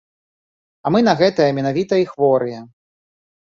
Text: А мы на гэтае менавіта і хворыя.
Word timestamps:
А 0.85 0.91
мы 0.95 0.99
на 1.09 1.13
гэтае 1.19 1.49
менавіта 1.59 2.01
і 2.07 2.09
хворыя. 2.15 2.59